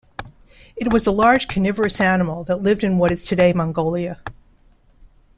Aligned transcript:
It 0.75 0.91
was 0.91 1.05
a 1.05 1.11
large, 1.11 1.47
carnivorous 1.47 2.01
animal 2.01 2.43
that 2.45 2.63
lived 2.63 2.83
in 2.83 2.97
what 2.97 3.11
is 3.11 3.23
today 3.23 3.53
Mongolia. 3.53 4.19